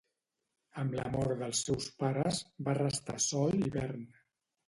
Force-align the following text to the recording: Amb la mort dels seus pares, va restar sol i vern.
Amb 0.83 0.95
la 0.99 1.03
mort 1.15 1.35
dels 1.41 1.59
seus 1.67 1.89
pares, 1.99 2.41
va 2.69 2.75
restar 2.79 3.17
sol 3.29 3.55
i 3.67 3.71
vern. 3.79 4.03